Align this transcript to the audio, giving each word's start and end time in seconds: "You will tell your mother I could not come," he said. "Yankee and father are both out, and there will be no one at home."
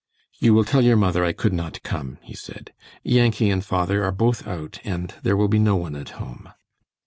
"You 0.39 0.55
will 0.55 0.63
tell 0.63 0.81
your 0.81 0.97
mother 0.97 1.23
I 1.23 1.31
could 1.31 1.53
not 1.53 1.83
come," 1.83 2.17
he 2.23 2.33
said. 2.33 2.73
"Yankee 3.03 3.51
and 3.51 3.63
father 3.63 4.03
are 4.03 4.11
both 4.11 4.47
out, 4.47 4.79
and 4.83 5.13
there 5.21 5.37
will 5.37 5.47
be 5.47 5.59
no 5.59 5.75
one 5.75 5.95
at 5.95 6.09
home." 6.17 6.49